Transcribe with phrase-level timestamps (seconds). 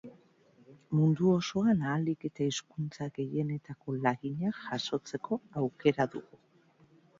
[0.99, 6.45] Mundu osoan ahalik eta hizkuntza gehienetako laginak jasotzeko aukera dugu.